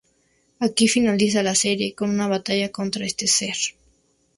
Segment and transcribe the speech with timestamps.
[0.57, 3.53] Aquí finaliza la serie, con una batalla contra este ser.